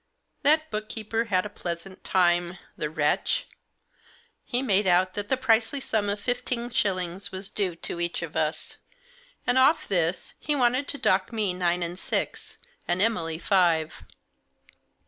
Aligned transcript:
That 0.41 0.71
book 0.71 0.89
keeper 0.89 1.25
had 1.25 1.45
a 1.45 1.49
pleasant 1.49 2.03
time— 2.03 2.57
the 2.75 2.89
wretch! 2.89 3.45
He 4.43 4.63
made 4.63 4.87
out 4.87 5.13
that 5.13 5.29
the 5.29 5.37
princely 5.37 5.79
sum 5.79 6.09
of 6.09 6.19
fifteen 6.19 6.71
shillings 6.71 7.31
was 7.31 7.51
due 7.51 7.75
to 7.75 7.99
each 7.99 8.23
of 8.23 8.35
us; 8.35 8.77
and 9.45 9.59
off 9.59 9.87
this, 9.87 10.33
he 10.39 10.55
wanted 10.55 10.87
to 10.87 10.97
dock 10.97 11.31
me 11.31 11.53
nine 11.53 11.83
and 11.83 11.99
six, 11.99 12.57
and 12.87 12.99
Emily 12.99 13.37
five. 13.37 14.03